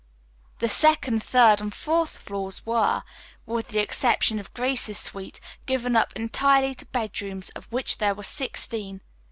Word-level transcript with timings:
The 0.57 0.67
second, 0.67 1.21
third 1.21 1.61
and 1.61 1.71
fourth 1.71 2.17
floors 2.17 2.65
were, 2.65 3.03
with 3.45 3.67
the 3.67 3.77
exception 3.77 4.39
of 4.39 4.51
Grace's 4.55 4.97
suite, 4.97 5.39
given 5.67 5.95
up 5.95 6.11
entirely 6.15 6.73
to 6.73 6.87
bedrooms, 6.87 7.49
of 7.51 7.71
which 7.71 7.99
there 7.99 8.15
were 8.15 8.23
sixteen. 8.23 9.01